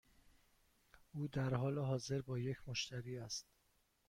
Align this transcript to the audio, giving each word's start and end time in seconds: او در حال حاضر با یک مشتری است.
او 1.13 1.27
در 1.27 1.53
حال 1.53 1.79
حاضر 1.79 2.21
با 2.21 2.39
یک 2.39 2.57
مشتری 2.67 3.17
است. 3.17 3.45